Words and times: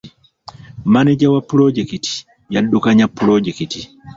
Maneja 0.85 1.31
wa 1.31 1.41
pulojekiti 1.41 2.25
y'addukanya 2.53 3.07
pulojekiti. 3.07 3.81